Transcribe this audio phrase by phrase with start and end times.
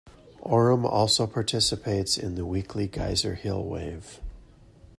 [0.41, 4.19] Aurum also participates in the weekly Geyser Hill wave.